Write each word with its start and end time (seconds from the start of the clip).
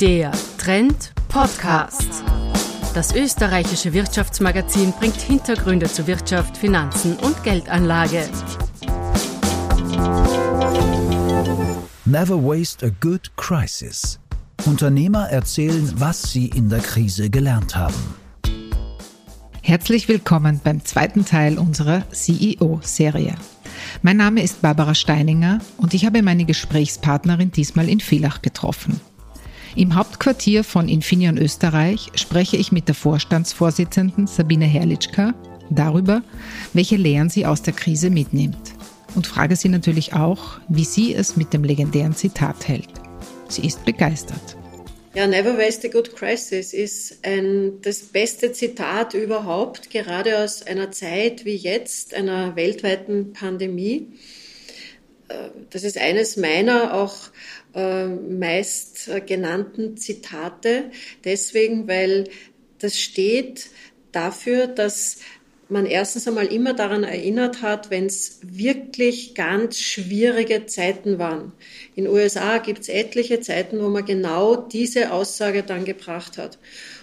Der 0.00 0.30
Trend 0.58 1.12
Podcast. 1.28 2.22
Das 2.94 3.12
österreichische 3.16 3.92
Wirtschaftsmagazin 3.92 4.92
bringt 4.92 5.20
Hintergründe 5.20 5.86
zu 5.86 6.06
Wirtschaft, 6.06 6.56
Finanzen 6.56 7.16
und 7.16 7.42
Geldanlage. 7.42 8.28
Never 12.04 12.40
waste 12.40 12.86
a 12.86 12.90
good 13.00 13.36
crisis. 13.36 14.20
Unternehmer 14.66 15.30
erzählen, 15.30 15.92
was 15.96 16.30
sie 16.30 16.46
in 16.46 16.68
der 16.68 16.78
Krise 16.78 17.28
gelernt 17.28 17.74
haben. 17.74 18.14
Herzlich 19.62 20.06
willkommen 20.06 20.60
beim 20.62 20.84
zweiten 20.84 21.24
Teil 21.24 21.58
unserer 21.58 22.08
CEO-Serie. 22.12 23.34
Mein 24.02 24.18
Name 24.18 24.44
ist 24.44 24.62
Barbara 24.62 24.94
Steininger 24.94 25.58
und 25.76 25.92
ich 25.92 26.06
habe 26.06 26.22
meine 26.22 26.44
Gesprächspartnerin 26.44 27.50
diesmal 27.50 27.88
in 27.88 27.98
Villach 27.98 28.42
getroffen. 28.42 29.00
Im 29.76 29.94
Hauptquartier 29.94 30.64
von 30.64 30.88
Infineon 30.88 31.38
Österreich 31.38 32.10
spreche 32.14 32.56
ich 32.56 32.72
mit 32.72 32.88
der 32.88 32.94
Vorstandsvorsitzenden 32.94 34.26
Sabine 34.26 34.64
Herrlichka 34.64 35.34
darüber, 35.70 36.22
welche 36.72 36.96
Lehren 36.96 37.28
sie 37.28 37.46
aus 37.46 37.62
der 37.62 37.74
Krise 37.74 38.10
mitnimmt. 38.10 38.74
Und 39.14 39.26
frage 39.26 39.56
sie 39.56 39.68
natürlich 39.68 40.14
auch, 40.14 40.60
wie 40.68 40.84
sie 40.84 41.14
es 41.14 41.36
mit 41.36 41.52
dem 41.52 41.64
legendären 41.64 42.14
Zitat 42.14 42.68
hält. 42.68 42.88
Sie 43.48 43.66
ist 43.66 43.84
begeistert. 43.84 44.56
Ja, 45.14 45.26
Never 45.26 45.56
Waste 45.56 45.88
a 45.88 45.90
Good 45.90 46.14
Crisis 46.14 46.72
ist 46.72 47.18
ein, 47.22 47.80
das 47.82 48.00
beste 48.00 48.52
Zitat 48.52 49.14
überhaupt, 49.14 49.90
gerade 49.90 50.38
aus 50.38 50.62
einer 50.62 50.92
Zeit 50.92 51.44
wie 51.44 51.56
jetzt, 51.56 52.14
einer 52.14 52.54
weltweiten 52.56 53.32
Pandemie. 53.32 54.06
Äh, 55.28 55.48
das 55.70 55.82
ist 55.82 55.98
eines 55.98 56.36
meiner 56.36 56.94
auch 56.94 57.16
meist 57.74 59.10
genannten 59.26 59.96
Zitate, 59.96 60.90
deswegen, 61.24 61.86
weil 61.86 62.28
das 62.78 62.98
steht 62.98 63.70
dafür, 64.12 64.66
dass 64.66 65.18
man 65.68 65.84
erstens 65.84 66.26
einmal 66.26 66.46
immer 66.46 66.72
daran 66.72 67.04
erinnert 67.04 67.60
hat, 67.60 67.90
wenn 67.90 68.06
es 68.06 68.40
wirklich 68.42 69.34
ganz 69.34 69.78
schwierige 69.78 70.66
Zeiten 70.66 71.18
waren. 71.18 71.52
In 71.94 72.04
den 72.04 72.12
USA 72.12 72.58
gibt 72.58 72.80
es 72.80 72.88
etliche 72.88 73.40
Zeiten, 73.40 73.78
wo 73.80 73.88
man 73.88 74.06
genau 74.06 74.56
diese 74.56 75.12
Aussage 75.12 75.62
dann 75.62 75.84
gebracht 75.84 76.38
hat. 76.38 76.58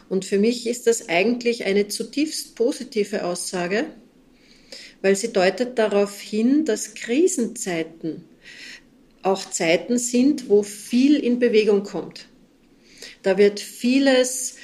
Und 0.09 0.26
für 0.26 0.39
mich 0.39 0.67
ist 0.67 0.88
das 0.88 1.09
eigentlich 1.09 1.66
eine 1.66 1.88
zutiefst 1.88 2.56
positive 2.56 3.23
Aussage, 3.23 3.86
weil 5.02 5.16
sie 5.16 5.32
deutet 5.32 5.78
darauf 5.78 6.20
hin, 6.20 6.66
dass 6.66 6.95
Krisenzeiten 6.95 8.23
auch 9.26 9.50
Zeiten 9.50 9.98
sind, 9.98 10.50
wo 10.50 10.64
viel 10.64 11.16
in 11.16 11.40
Bewegung 11.40 11.84
kommt. 11.84 12.28
Da 13.23 13.38
wird 13.38 13.59
vieles 13.59 14.58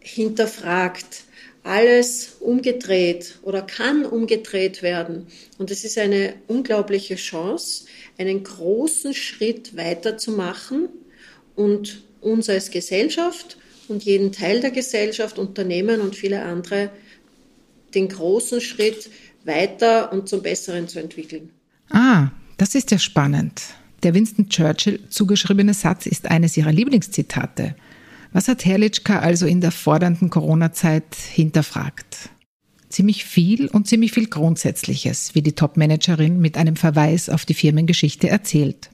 hinterfragt 0.00 1.24
alles 1.64 2.36
umgedreht 2.40 3.38
oder 3.42 3.62
kann 3.62 4.04
umgedreht 4.04 4.82
werden. 4.82 5.26
Und 5.58 5.70
es 5.70 5.84
ist 5.84 5.96
eine 5.96 6.34
unglaubliche 6.48 7.14
Chance, 7.14 7.84
einen 8.18 8.42
großen 8.42 9.14
Schritt 9.14 9.76
weiterzumachen 9.76 10.88
und 11.54 12.02
uns 12.20 12.48
als 12.48 12.70
Gesellschaft 12.70 13.58
und 13.88 14.02
jeden 14.02 14.32
Teil 14.32 14.60
der 14.60 14.72
Gesellschaft, 14.72 15.38
Unternehmen 15.38 16.00
und 16.00 16.16
viele 16.16 16.42
andere 16.42 16.90
den 17.94 18.08
großen 18.08 18.60
Schritt 18.60 19.10
weiter 19.44 20.12
und 20.12 20.28
zum 20.28 20.42
Besseren 20.42 20.88
zu 20.88 20.98
entwickeln. 20.98 21.50
Ah, 21.90 22.30
das 22.58 22.74
ist 22.74 22.90
ja 22.90 22.98
spannend. 22.98 23.62
Der 24.02 24.14
Winston 24.14 24.48
Churchill 24.48 25.08
zugeschriebene 25.08 25.74
Satz 25.74 26.06
ist 26.06 26.28
eines 26.28 26.56
ihrer 26.56 26.72
Lieblingszitate. 26.72 27.76
Was 28.32 28.48
hat 28.48 28.64
Herrlichka 28.64 29.20
also 29.20 29.46
in 29.46 29.60
der 29.60 29.70
fordernden 29.70 30.28
Corona-Zeit 30.28 31.14
hinterfragt? 31.14 32.30
Ziemlich 32.88 33.24
viel 33.24 33.68
und 33.68 33.86
ziemlich 33.86 34.12
viel 34.12 34.26
Grundsätzliches, 34.26 35.34
wie 35.34 35.42
die 35.42 35.52
Top-Managerin 35.52 36.40
mit 36.40 36.56
einem 36.56 36.76
Verweis 36.76 37.28
auf 37.28 37.46
die 37.46 37.54
Firmengeschichte 37.54 38.28
erzählt. 38.28 38.90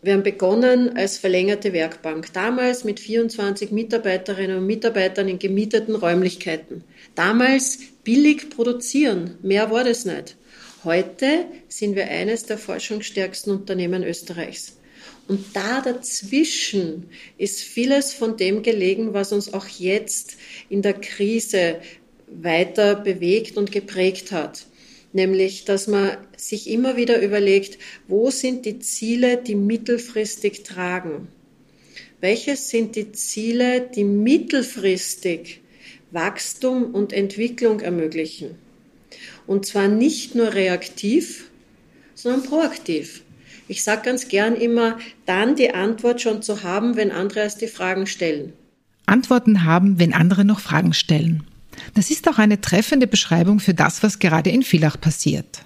Wir 0.00 0.14
haben 0.14 0.22
begonnen 0.22 0.96
als 0.96 1.18
verlängerte 1.18 1.72
Werkbank, 1.72 2.32
damals 2.32 2.84
mit 2.84 3.00
24 3.00 3.72
Mitarbeiterinnen 3.72 4.58
und 4.58 4.66
Mitarbeitern 4.66 5.28
in 5.28 5.38
gemieteten 5.38 5.96
Räumlichkeiten. 5.96 6.84
Damals 7.16 7.80
billig 8.04 8.48
produzieren, 8.48 9.34
mehr 9.42 9.70
war 9.70 9.84
das 9.84 10.04
nicht. 10.04 10.36
Heute 10.84 11.46
sind 11.66 11.96
wir 11.96 12.06
eines 12.06 12.44
der 12.44 12.56
forschungsstärksten 12.56 13.52
Unternehmen 13.52 14.04
Österreichs. 14.04 14.76
Und 15.26 15.44
da 15.56 15.80
dazwischen 15.80 17.10
ist 17.36 17.62
vieles 17.62 18.12
von 18.12 18.36
dem 18.36 18.62
gelegen, 18.62 19.12
was 19.12 19.32
uns 19.32 19.52
auch 19.52 19.66
jetzt 19.66 20.36
in 20.68 20.82
der 20.82 20.94
Krise 20.94 21.80
weiter 22.28 22.94
bewegt 22.94 23.56
und 23.56 23.72
geprägt 23.72 24.30
hat. 24.30 24.66
Nämlich, 25.12 25.64
dass 25.64 25.88
man 25.88 26.16
sich 26.36 26.70
immer 26.70 26.96
wieder 26.96 27.20
überlegt, 27.20 27.78
wo 28.06 28.30
sind 28.30 28.64
die 28.64 28.78
Ziele, 28.78 29.36
die 29.36 29.56
mittelfristig 29.56 30.62
tragen? 30.62 31.26
Welches 32.20 32.68
sind 32.68 32.94
die 32.94 33.10
Ziele, 33.10 33.80
die 33.80 34.04
mittelfristig 34.04 35.60
Wachstum 36.12 36.94
und 36.94 37.12
Entwicklung 37.12 37.80
ermöglichen? 37.80 38.67
Und 39.48 39.64
zwar 39.64 39.88
nicht 39.88 40.34
nur 40.34 40.52
reaktiv, 40.52 41.46
sondern 42.14 42.42
proaktiv. 42.44 43.22
Ich 43.66 43.82
sage 43.82 44.02
ganz 44.04 44.28
gern 44.28 44.54
immer, 44.54 44.98
dann 45.24 45.56
die 45.56 45.74
Antwort 45.74 46.20
schon 46.20 46.42
zu 46.42 46.62
haben, 46.62 46.96
wenn 46.96 47.10
andere 47.10 47.40
erst 47.40 47.62
die 47.62 47.66
Fragen 47.66 48.06
stellen. 48.06 48.52
Antworten 49.06 49.64
haben, 49.64 49.98
wenn 49.98 50.12
andere 50.12 50.44
noch 50.44 50.60
Fragen 50.60 50.92
stellen. 50.92 51.44
Das 51.94 52.10
ist 52.10 52.28
auch 52.28 52.36
eine 52.36 52.60
treffende 52.60 53.06
Beschreibung 53.06 53.58
für 53.58 53.72
das, 53.72 54.02
was 54.02 54.18
gerade 54.18 54.50
in 54.50 54.62
Villach 54.62 55.00
passiert. 55.00 55.62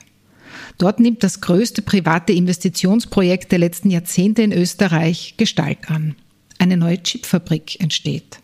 Dort 0.79 1.01
nimmt 1.01 1.25
das 1.25 1.41
größte 1.41 1.83
private 1.83 2.33
Investitionsprojekt 2.33 3.51
der 3.51 3.59
letzten 3.59 3.91
Jahrzehnte 3.91 4.43
in 4.43 4.53
Österreich 4.53 5.35
Gestalt 5.39 5.91
an. 5.91 6.15
Eine 6.59 6.77
neue 6.77 7.03
Chipfabrik 7.03 7.81
entsteht. 7.81 8.39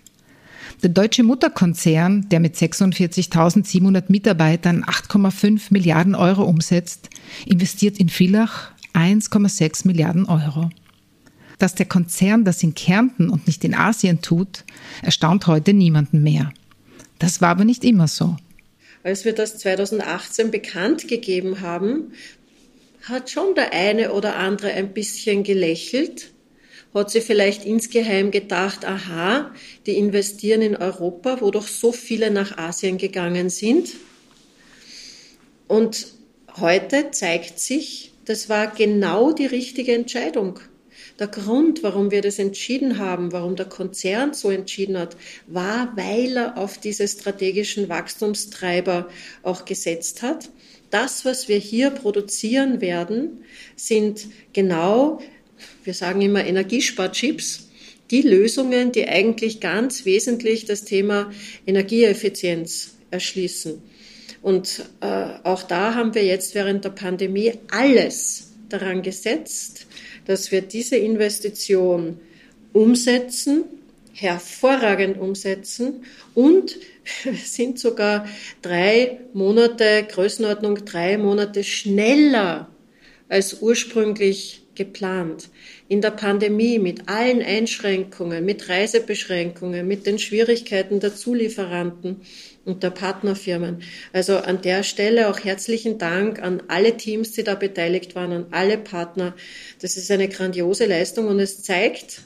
Der 0.82 0.90
deutsche 0.90 1.24
Mutterkonzern, 1.24 2.28
der 2.28 2.38
mit 2.38 2.54
46.700 2.54 4.04
Mitarbeitern 4.08 4.84
8,5 4.84 5.66
Milliarden 5.70 6.14
Euro 6.14 6.44
umsetzt, 6.44 7.10
investiert 7.46 7.98
in 7.98 8.08
Villach 8.08 8.70
1,6 8.94 9.88
Milliarden 9.88 10.26
Euro. 10.26 10.70
Dass 11.58 11.74
der 11.74 11.86
Konzern 11.86 12.44
das 12.44 12.62
in 12.62 12.74
Kärnten 12.74 13.28
und 13.28 13.48
nicht 13.48 13.64
in 13.64 13.74
Asien 13.74 14.22
tut, 14.22 14.64
erstaunt 15.02 15.48
heute 15.48 15.72
niemanden 15.72 16.22
mehr. 16.22 16.52
Das 17.18 17.40
war 17.40 17.48
aber 17.48 17.64
nicht 17.64 17.82
immer 17.82 18.06
so. 18.06 18.36
Als 19.02 19.24
wir 19.24 19.32
das 19.32 19.58
2018 19.58 20.52
bekannt 20.52 21.08
gegeben 21.08 21.60
haben, 21.60 22.12
hat 23.02 23.30
schon 23.30 23.56
der 23.56 23.72
eine 23.72 24.12
oder 24.12 24.36
andere 24.36 24.70
ein 24.70 24.92
bisschen 24.92 25.42
gelächelt, 25.42 26.32
hat 26.94 27.10
sie 27.10 27.20
vielleicht 27.20 27.64
insgeheim 27.64 28.30
gedacht, 28.30 28.84
aha, 28.84 29.52
die 29.86 29.96
investieren 29.96 30.62
in 30.62 30.76
Europa, 30.76 31.40
wo 31.40 31.50
doch 31.50 31.66
so 31.68 31.92
viele 31.92 32.30
nach 32.30 32.58
Asien 32.58 32.98
gegangen 32.98 33.50
sind. 33.50 33.90
Und 35.66 36.06
heute 36.56 37.10
zeigt 37.10 37.60
sich, 37.60 38.12
das 38.24 38.48
war 38.48 38.68
genau 38.68 39.32
die 39.32 39.46
richtige 39.46 39.94
Entscheidung. 39.94 40.60
Der 41.18 41.26
Grund, 41.26 41.82
warum 41.82 42.10
wir 42.10 42.22
das 42.22 42.38
entschieden 42.38 42.98
haben, 42.98 43.32
warum 43.32 43.56
der 43.56 43.66
Konzern 43.66 44.34
so 44.34 44.50
entschieden 44.50 44.96
hat, 44.96 45.16
war, 45.46 45.92
weil 45.96 46.36
er 46.36 46.56
auf 46.56 46.78
diese 46.78 47.08
strategischen 47.08 47.88
Wachstumstreiber 47.88 49.08
auch 49.42 49.64
gesetzt 49.64 50.22
hat. 50.22 50.50
Das, 50.90 51.24
was 51.24 51.48
wir 51.48 51.58
hier 51.58 51.90
produzieren 51.90 52.80
werden, 52.80 53.44
sind 53.76 54.26
genau, 54.52 55.20
wir 55.84 55.94
sagen 55.94 56.20
immer 56.20 56.44
Energiesparchips, 56.44 57.68
die 58.10 58.22
Lösungen, 58.22 58.92
die 58.92 59.06
eigentlich 59.06 59.60
ganz 59.60 60.04
wesentlich 60.04 60.64
das 60.64 60.84
Thema 60.84 61.30
Energieeffizienz 61.66 62.94
erschließen. 63.10 63.82
Und 64.42 64.84
äh, 65.00 65.06
auch 65.44 65.62
da 65.62 65.94
haben 65.94 66.14
wir 66.14 66.24
jetzt 66.24 66.54
während 66.54 66.84
der 66.84 66.90
Pandemie 66.90 67.52
alles 67.70 68.52
daran 68.68 69.02
gesetzt, 69.02 69.86
dass 70.26 70.52
wir 70.52 70.62
diese 70.62 70.96
Investition 70.96 72.20
umsetzen, 72.72 73.64
hervorragend 74.12 75.18
umsetzen 75.18 76.04
und 76.34 76.76
sind 77.44 77.78
sogar 77.78 78.28
drei 78.62 79.20
Monate, 79.32 80.06
Größenordnung 80.10 80.84
drei 80.84 81.18
Monate 81.18 81.64
schneller 81.64 82.68
als 83.28 83.60
ursprünglich 83.60 84.62
geplant. 84.78 85.50
In 85.88 86.00
der 86.00 86.12
Pandemie 86.12 86.78
mit 86.78 87.10
allen 87.10 87.42
Einschränkungen, 87.42 88.46
mit 88.46 88.70
Reisebeschränkungen, 88.70 89.86
mit 89.86 90.06
den 90.06 90.18
Schwierigkeiten 90.18 91.00
der 91.00 91.14
Zulieferanten 91.14 92.22
und 92.64 92.82
der 92.82 92.90
Partnerfirmen. 92.90 93.82
Also 94.14 94.38
an 94.38 94.62
der 94.62 94.82
Stelle 94.82 95.28
auch 95.28 95.44
herzlichen 95.44 95.98
Dank 95.98 96.40
an 96.40 96.62
alle 96.68 96.96
Teams, 96.96 97.32
die 97.32 97.44
da 97.44 97.54
beteiligt 97.54 98.14
waren, 98.14 98.32
an 98.32 98.46
alle 98.52 98.78
Partner. 98.78 99.36
Das 99.82 99.98
ist 99.98 100.10
eine 100.10 100.28
grandiose 100.28 100.86
Leistung 100.86 101.26
und 101.26 101.40
es 101.40 101.62
zeigt, 101.62 102.22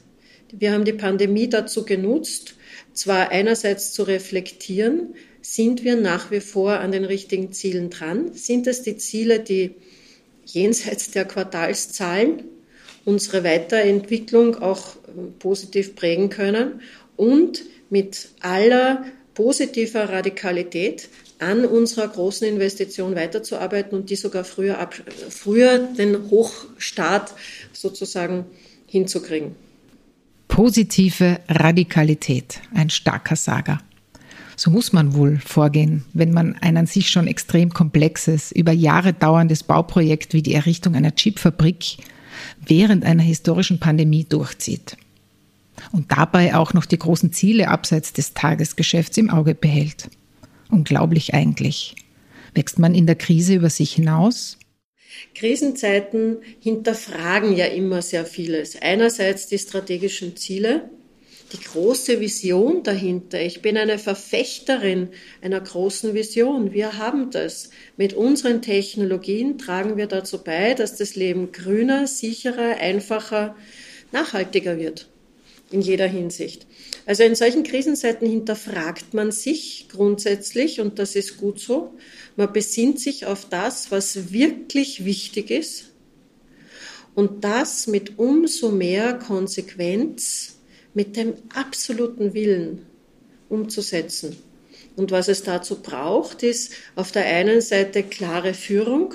Wir 0.55 0.73
haben 0.73 0.85
die 0.85 0.93
Pandemie 0.93 1.49
dazu 1.49 1.87
genutzt, 1.87 2.57
zwar 2.93 3.31
einerseits 3.31 3.93
zu 3.93 4.03
reflektieren, 4.03 5.15
sind 5.41 5.83
wir 5.83 5.97
nach 5.97 6.31
wie 6.31 6.41
vor 6.41 6.79
an 6.79 6.93
den 6.93 7.05
richtigen 7.05 7.53
Zielen 7.53 7.89
dran? 7.89 8.33
Sind 8.35 8.67
es 8.67 8.83
die 8.83 8.97
Ziele, 8.97 9.41
die 9.41 9.75
jenseits 10.45 11.11
der 11.11 11.25
Quartalszahlen 11.25 12.45
unsere 13.05 13.45
Weiterentwicklung 13.45 14.63
auch 14.63 14.97
positiv 15.39 15.97
prägen 15.97 16.31
können 16.31 16.81
und 17.17 17.63
mit 17.91 18.29
aller 18.41 19.05
positiver 19.35 20.09
Radikalität 20.09 21.09
an 21.39 21.65
unserer 21.65 22.09
großen 22.09 22.47
Investition 22.47 23.17
weiterzuarbeiten 23.17 23.99
und 23.99 24.11
die 24.11 24.17
sogar 24.17 24.45
früher, 24.45 24.79
ab, 24.79 24.95
früher 25.31 25.79
den 25.79 26.31
Hochstart 26.31 27.35
sozusagen 27.73 28.45
hinzukriegen. 28.87 29.57
Positive 30.47 31.41
Radikalität, 31.49 32.61
ein 32.75 32.91
starker 32.91 33.37
Sager. 33.37 33.81
So 34.63 34.71
muss 34.71 34.93
man 34.93 35.15
wohl 35.15 35.41
vorgehen, 35.45 36.05
wenn 36.13 36.33
man 36.33 36.55
ein 36.61 36.77
an 36.77 36.87
sich 36.87 37.11
schon 37.11 37.27
extrem 37.27 37.75
komplexes, 37.75 38.53
über 38.53 38.71
Jahre 38.71 39.13
dauerndes 39.13 39.65
Bauprojekt 39.65 40.35
wie 40.35 40.43
die 40.43 40.55
Errichtung 40.55 40.95
einer 40.95 41.17
Chipfabrik 41.17 41.97
während 42.65 43.05
einer 43.05 43.25
historischen 43.25 43.81
Pandemie 43.81 44.23
durchzieht 44.23 44.97
und 45.91 46.13
dabei 46.13 46.55
auch 46.55 46.75
noch 46.75 46.85
die 46.85 46.97
großen 46.97 47.33
Ziele 47.33 47.67
abseits 47.67 48.13
des 48.13 48.35
Tagesgeschäfts 48.35 49.17
im 49.17 49.31
Auge 49.31 49.57
behält. 49.57 50.09
Unglaublich 50.71 51.35
eigentlich. 51.35 51.97
Wächst 52.55 52.79
man 52.79 52.95
in 52.95 53.09
der 53.09 53.17
Krise 53.17 53.55
über 53.55 53.69
sich 53.69 53.95
hinaus? 53.95 54.59
Krisenzeiten 55.35 56.37
hinterfragen 56.61 57.57
ja 57.57 57.65
immer 57.65 58.01
sehr 58.01 58.25
vieles. 58.25 58.81
Einerseits 58.81 59.49
die 59.49 59.59
strategischen 59.59 60.37
Ziele, 60.37 60.89
die 61.53 61.61
große 61.61 62.21
Vision 62.21 62.83
dahinter. 62.83 63.41
Ich 63.41 63.63
bin 63.63 63.77
eine 63.77 63.99
Verfechterin 63.99 65.09
einer 65.41 65.61
großen 65.61 66.15
Vision. 66.15 66.73
Wir 66.73 66.99
haben 66.99 67.31
das. 67.31 67.71
Mit 67.97 68.15
unseren 68.15 68.63
Technologien 68.63 69.59
tragen 69.59 69.97
wir 69.97 70.07
dazu 70.07 70.39
bei, 70.43 70.75
dass 70.75 70.97
das 70.97 71.15
Leben 71.15 71.53
grüner, 71.53 72.07
sicherer, 72.07 72.79
einfacher, 72.79 73.57
nachhaltiger 74.13 74.79
wird 74.79 75.09
in 75.71 75.81
jeder 75.81 76.07
Hinsicht. 76.07 76.67
Also 77.07 77.23
in 77.25 77.35
solchen 77.35 77.63
Krisenzeiten 77.63 78.29
hinterfragt 78.29 79.15
man 79.15 79.33
sich 79.33 79.87
grundsätzlich 79.91 80.81
und 80.81 80.99
das 80.99 81.17
ist 81.17 81.39
gut 81.39 81.59
so. 81.59 81.95
Man 82.37 82.53
besinnt 82.53 83.01
sich 83.01 83.27
auf 83.27 83.49
das, 83.49 83.91
was 83.91 84.33
wirklich 84.33 85.05
wichtig 85.05 85.51
ist 85.51 85.93
und 87.15 87.45
das 87.45 87.87
mit 87.87 88.19
umso 88.19 88.71
mehr 88.71 89.15
Konsequenz, 89.15 90.59
mit 90.95 91.17
dem 91.17 91.35
absoluten 91.55 92.35
Willen 92.35 92.87
umzusetzen. 93.49 94.37
Und 94.97 95.11
was 95.11 95.29
es 95.29 95.43
dazu 95.43 95.77
braucht, 95.77 96.43
ist 96.43 96.73
auf 96.97 97.13
der 97.13 97.25
einen 97.25 97.61
Seite 97.61 98.03
klare 98.03 98.55
Führung, 98.55 99.15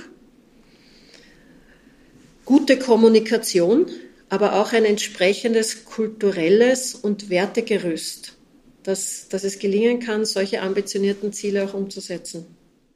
gute 2.45 2.79
Kommunikation, 2.79 3.87
aber 4.29 4.55
auch 4.55 4.73
ein 4.73 4.85
entsprechendes 4.85 5.85
kulturelles 5.85 6.95
und 6.95 7.29
Wertegerüst, 7.29 8.37
dass, 8.83 9.27
dass 9.29 9.43
es 9.43 9.59
gelingen 9.59 9.99
kann, 9.99 10.25
solche 10.25 10.61
ambitionierten 10.61 11.31
Ziele 11.31 11.65
auch 11.65 11.73
umzusetzen. 11.73 12.45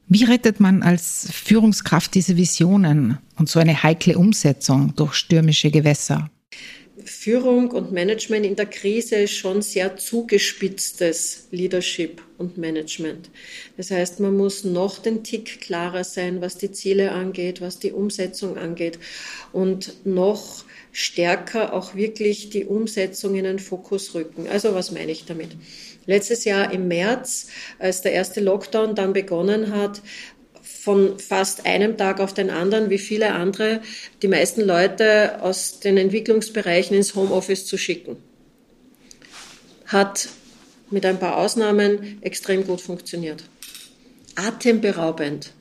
Wie 0.07 0.25
rettet 0.25 0.59
man 0.59 0.83
als 0.83 1.29
Führungskraft 1.31 2.15
diese 2.15 2.35
Visionen 2.35 3.19
und 3.37 3.47
so 3.47 3.59
eine 3.59 3.81
heikle 3.81 4.17
Umsetzung 4.17 4.93
durch 4.95 5.13
stürmische 5.13 5.71
Gewässer? 5.71 6.29
Führung 7.11 7.71
und 7.71 7.91
Management 7.91 8.45
in 8.45 8.55
der 8.55 8.65
Krise 8.65 9.17
ist 9.17 9.33
schon 9.33 9.61
sehr 9.61 9.97
zugespitztes 9.97 11.47
Leadership 11.51 12.21
und 12.37 12.57
Management. 12.57 13.29
Das 13.77 13.91
heißt, 13.91 14.19
man 14.19 14.35
muss 14.35 14.63
noch 14.63 14.97
den 14.97 15.23
Tick 15.23 15.61
klarer 15.61 16.03
sein, 16.03 16.41
was 16.41 16.57
die 16.57 16.71
Ziele 16.71 17.11
angeht, 17.11 17.61
was 17.61 17.79
die 17.79 17.91
Umsetzung 17.91 18.57
angeht 18.57 18.97
und 19.51 20.05
noch 20.05 20.63
stärker 20.91 21.73
auch 21.73 21.95
wirklich 21.95 22.49
die 22.49 22.65
Umsetzung 22.65 23.35
in 23.35 23.43
den 23.43 23.59
Fokus 23.59 24.15
rücken. 24.15 24.47
Also 24.47 24.73
was 24.73 24.91
meine 24.91 25.11
ich 25.11 25.25
damit? 25.25 25.49
Letztes 26.05 26.45
Jahr 26.45 26.73
im 26.73 26.87
März, 26.87 27.47
als 27.77 28.01
der 28.01 28.13
erste 28.13 28.41
Lockdown 28.41 28.95
dann 28.95 29.13
begonnen 29.13 29.75
hat, 29.75 30.01
von 30.61 31.19
fast 31.19 31.65
einem 31.65 31.97
Tag 31.97 32.19
auf 32.19 32.33
den 32.33 32.49
anderen, 32.49 32.89
wie 32.89 32.97
viele 32.97 33.33
andere, 33.33 33.81
die 34.21 34.27
meisten 34.27 34.61
Leute 34.61 35.41
aus 35.41 35.79
den 35.79 35.97
Entwicklungsbereichen 35.97 36.95
ins 36.95 37.15
Homeoffice 37.15 37.65
zu 37.65 37.77
schicken. 37.77 38.17
Hat 39.85 40.29
mit 40.89 41.05
ein 41.05 41.19
paar 41.19 41.37
Ausnahmen 41.37 42.17
extrem 42.21 42.65
gut 42.65 42.81
funktioniert. 42.81 43.43
Atemberaubend 44.35 45.51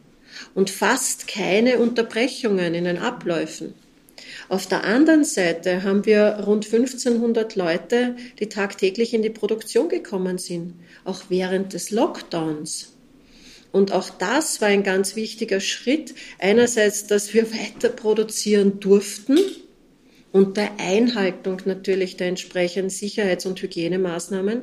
und 0.54 0.70
fast 0.70 1.28
keine 1.28 1.78
Unterbrechungen 1.78 2.74
in 2.74 2.84
den 2.84 2.98
Abläufen. 2.98 3.74
Auf 4.48 4.66
der 4.66 4.84
anderen 4.84 5.24
Seite 5.24 5.82
haben 5.82 6.04
wir 6.06 6.42
rund 6.46 6.66
1500 6.66 7.56
Leute, 7.56 8.16
die 8.38 8.48
tagtäglich 8.48 9.14
in 9.14 9.22
die 9.22 9.30
Produktion 9.30 9.88
gekommen 9.88 10.38
sind, 10.38 10.74
auch 11.04 11.22
während 11.28 11.72
des 11.72 11.90
Lockdowns. 11.90 12.89
Und 13.72 13.92
auch 13.92 14.10
das 14.10 14.60
war 14.60 14.68
ein 14.68 14.82
ganz 14.82 15.16
wichtiger 15.16 15.60
Schritt. 15.60 16.14
Einerseits, 16.38 17.06
dass 17.06 17.32
wir 17.34 17.52
weiter 17.52 17.88
produzieren 17.88 18.80
durften, 18.80 19.38
unter 20.32 20.68
Einhaltung 20.78 21.60
natürlich 21.64 22.16
der 22.16 22.28
entsprechenden 22.28 22.90
Sicherheits- 22.90 23.46
und 23.46 23.60
Hygienemaßnahmen, 23.60 24.62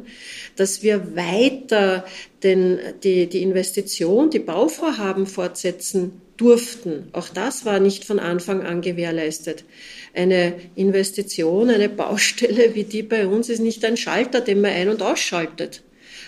dass 0.55 0.81
wir 0.81 1.15
weiter 1.15 2.05
den, 2.43 2.79
die, 3.03 3.27
die 3.27 3.41
Investition, 3.41 4.29
die 4.29 4.39
Bauvorhaben 4.39 5.27
fortsetzen 5.27 6.21
durften. 6.37 7.09
Auch 7.11 7.29
das 7.29 7.65
war 7.65 7.79
nicht 7.79 8.05
von 8.05 8.19
Anfang 8.19 8.61
an 8.61 8.81
gewährleistet. 8.81 9.65
Eine 10.13 10.53
Investition, 10.75 11.69
eine 11.69 11.89
Baustelle 11.89 12.73
wie 12.75 12.83
die 12.85 13.03
bei 13.03 13.27
uns 13.27 13.49
ist 13.49 13.59
nicht 13.59 13.83
ein 13.83 13.97
Schalter, 13.97 14.39
den 14.39 14.61
man 14.61 14.71
ein- 14.71 14.89
und 14.89 15.01
ausschaltet. 15.01 15.83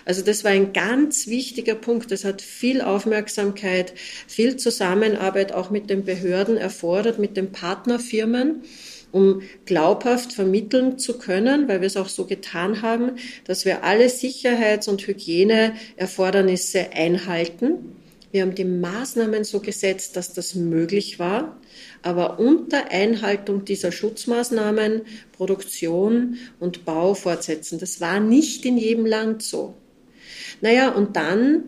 Also 0.10 0.24
das 0.24 0.44
war 0.44 0.50
ein 0.50 0.74
ganz 0.74 1.28
wichtiger 1.28 1.76
Punkt. 1.76 2.10
Das 2.10 2.26
hat 2.26 2.42
viel 2.42 2.82
Aufmerksamkeit, 2.82 3.94
viel 4.26 4.56
Zusammenarbeit 4.56 5.52
auch 5.52 5.70
mit 5.70 5.92
den 5.92 6.04
Behörden 6.04 6.58
erfordert, 6.58 7.20
mit 7.20 7.38
den 7.38 7.52
Partnerfirmen 7.52 8.64
um 9.12 9.42
glaubhaft 9.66 10.34
vermitteln 10.34 11.00
zu 11.00 11.18
können, 11.18 11.68
weil 11.68 11.82
wir 11.82 11.88
es 11.88 11.98
auch 11.98 12.10
so 12.10 12.26
getan 12.26 12.84
haben, 12.84 13.14
dass 13.44 13.66
wir 13.66 13.84
alle 13.84 14.08
Sicherheits- 14.08 14.88
und 14.88 15.02
Hygieneerfordernisse 15.06 16.92
einhalten 16.94 17.96
wir 18.32 18.44
haben 18.44 18.54
die 18.54 18.66
Maßnahmen 18.66 19.44
so 19.44 19.60
gesetzt, 19.60 20.16
dass 20.16 20.34
das 20.34 20.54
möglich 20.54 21.18
war, 21.18 21.60
aber 22.04 22.40
unter 22.40 22.92
Einhaltung 22.92 23.66
dieser 23.66 23.92
Schutzmaßnahmen 23.92 25.02
Produktion 25.32 26.38
und 26.60 26.86
Bau 26.86 27.16
fortsetzen. 27.16 27.80
Das 27.80 28.02
war 28.02 28.20
nicht 28.20 28.66
in 28.66 28.78
jedem 28.78 29.08
Land 29.08 29.42
so. 29.42 29.79
Naja, 30.62 30.90
und 30.90 31.16
dann 31.16 31.66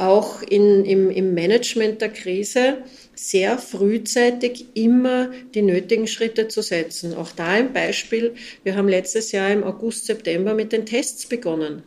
auch 0.00 0.40
in, 0.42 0.84
im, 0.84 1.10
im 1.10 1.34
Management 1.34 2.00
der 2.00 2.08
Krise 2.08 2.78
sehr 3.14 3.58
frühzeitig 3.58 4.64
immer 4.74 5.30
die 5.54 5.60
nötigen 5.60 6.06
Schritte 6.06 6.48
zu 6.48 6.62
setzen. 6.62 7.14
Auch 7.14 7.32
da 7.32 7.48
ein 7.48 7.74
Beispiel. 7.74 8.34
Wir 8.64 8.76
haben 8.76 8.88
letztes 8.88 9.30
Jahr 9.32 9.50
im 9.50 9.62
August, 9.62 10.06
September 10.06 10.54
mit 10.54 10.72
den 10.72 10.86
Tests 10.86 11.26
begonnen. 11.26 11.82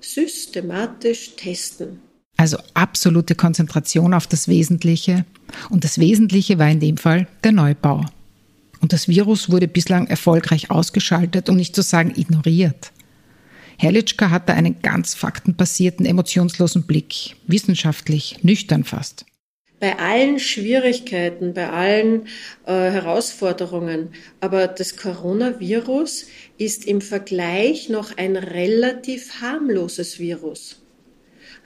Systematisch 0.00 1.36
testen. 1.36 2.00
Also 2.36 2.58
absolute 2.74 3.36
Konzentration 3.36 4.12
auf 4.12 4.26
das 4.26 4.48
Wesentliche. 4.48 5.24
Und 5.70 5.84
das 5.84 5.98
Wesentliche 5.98 6.58
war 6.58 6.68
in 6.68 6.80
dem 6.80 6.96
Fall 6.96 7.28
der 7.44 7.52
Neubau. 7.52 8.04
Und 8.80 8.92
das 8.92 9.08
Virus 9.08 9.50
wurde 9.50 9.68
bislang 9.68 10.08
erfolgreich 10.08 10.70
ausgeschaltet, 10.70 11.48
um 11.48 11.56
nicht 11.56 11.74
zu 11.74 11.82
sagen 11.82 12.12
ignoriert. 12.14 12.92
Herrlichka 13.78 14.30
hatte 14.30 14.54
einen 14.54 14.80
ganz 14.80 15.14
faktenbasierten, 15.14 16.06
emotionslosen 16.06 16.86
Blick, 16.86 17.36
wissenschaftlich, 17.46 18.42
nüchtern 18.42 18.84
fast. 18.84 19.26
Bei 19.78 19.98
allen 19.98 20.38
Schwierigkeiten, 20.38 21.52
bei 21.52 21.68
allen 21.68 22.28
äh, 22.64 22.72
Herausforderungen, 22.72 24.08
aber 24.40 24.68
das 24.68 24.96
Coronavirus 24.96 26.26
ist 26.56 26.86
im 26.86 27.02
Vergleich 27.02 27.90
noch 27.90 28.16
ein 28.16 28.36
relativ 28.36 29.42
harmloses 29.42 30.18
Virus. 30.18 30.82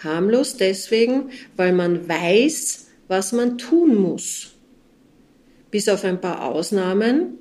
Harmlos 0.02 0.56
deswegen, 0.56 1.30
weil 1.56 1.72
man 1.72 2.08
weiß, 2.08 2.88
was 3.06 3.32
man 3.32 3.58
tun 3.58 3.94
muss. 3.94 4.54
Bis 5.70 5.88
auf 5.88 6.04
ein 6.04 6.20
paar 6.20 6.44
Ausnahmen 6.44 7.38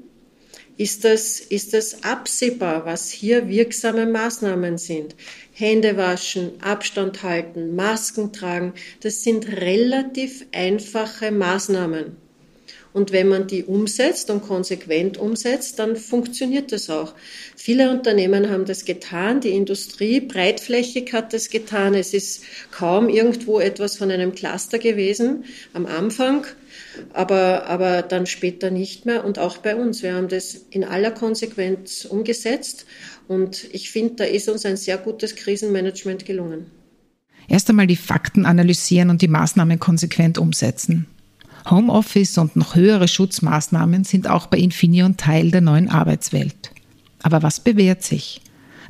ist 0.79 1.03
das, 1.03 1.41
ist 1.41 1.74
das 1.74 2.05
absehbar, 2.05 2.86
was 2.86 3.12
hier 3.12 3.50
wirksame 3.50 4.05
Maßnahmen 4.05 4.77
sind. 4.77 5.13
Hände 5.51 5.98
waschen, 5.98 6.51
Abstand 6.63 7.21
halten, 7.21 7.75
Masken 7.75 8.31
tragen, 8.31 8.74
das 9.01 9.21
sind 9.21 9.45
relativ 9.50 10.45
einfache 10.53 11.31
Maßnahmen. 11.31 12.28
Und 12.91 13.12
wenn 13.12 13.27
man 13.27 13.46
die 13.46 13.63
umsetzt 13.63 14.31
und 14.31 14.41
konsequent 14.41 15.17
umsetzt, 15.17 15.77
dann 15.77 15.96
funktioniert 15.96 16.72
das 16.72 16.89
auch. 16.89 17.13
Viele 17.55 17.91
Unternehmen 17.91 18.50
haben 18.50 18.65
das 18.65 18.84
getan, 18.84 19.41
die 19.41 19.50
Industrie 19.50 20.19
breitflächig 20.19 21.13
hat 21.13 21.34
das 21.34 21.50
getan. 21.50 21.93
Es 21.93 22.13
ist 22.13 22.43
kaum 22.72 23.08
irgendwo 23.10 23.60
etwas 23.60 23.98
von 23.98 24.10
einem 24.10 24.34
Cluster 24.34 24.79
gewesen 24.79 25.46
am 25.74 25.86
Anfang, 25.86 26.48
aber, 27.13 27.67
aber 27.67 28.01
dann 28.01 28.25
später 28.25 28.72
nicht 28.72 29.05
mehr. 29.05 29.24
Und 29.24 29.38
auch 29.38 29.58
bei 29.58 29.75
uns. 29.75 30.01
Wir 30.01 30.15
haben 30.15 30.27
das 30.27 30.65
in 30.72 30.84
aller 30.84 31.12
Konsequenz 31.12 32.05
umgesetzt. 32.05 32.88
Und 33.27 33.65
ich 33.72 33.91
finde, 33.91 34.15
da 34.15 34.24
ist 34.24 34.50
uns 34.50 34.65
ein 34.65 34.77
sehr 34.77 34.98
gutes 34.98 35.36
Krisenmanagement 35.36 36.25
gelungen. 36.25 36.72
Erst 37.48 37.69
einmal 37.69 37.88
die 37.88 37.96
Fakten 37.96 38.46
analysieren 38.46 39.12
und 39.12 39.22
die 39.22 39.27
Maßnahmen 39.27 39.79
konsequent 39.79 40.39
umsetzen. 40.39 41.08
Homeoffice 41.69 42.37
und 42.37 42.55
noch 42.55 42.75
höhere 42.75 43.07
Schutzmaßnahmen 43.07 44.03
sind 44.03 44.29
auch 44.29 44.47
bei 44.47 44.57
Infineon 44.57 45.17
Teil 45.17 45.51
der 45.51 45.61
neuen 45.61 45.89
Arbeitswelt. 45.89 46.71
Aber 47.21 47.43
was 47.43 47.59
bewährt 47.59 48.03
sich? 48.03 48.41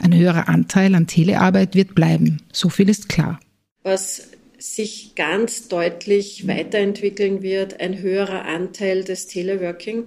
Ein 0.01 0.15
höherer 0.15 0.47
Anteil 0.47 0.95
an 0.95 1.07
Telearbeit 1.07 1.75
wird 1.75 1.95
bleiben, 1.95 2.41
so 2.53 2.69
viel 2.69 2.89
ist 2.89 3.09
klar. 3.09 3.39
Was 3.83 4.29
sich 4.57 5.15
ganz 5.15 5.67
deutlich 5.67 6.47
weiterentwickeln 6.47 7.41
wird, 7.41 7.79
ein 7.79 7.99
höherer 7.99 8.45
Anteil 8.45 9.03
des 9.03 9.27
Teleworking. 9.27 10.03